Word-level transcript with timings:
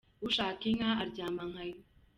Ushaka 0.27 0.61
inka 0.71 0.89
aryama 1.03 1.43
nkayo. 1.51 1.77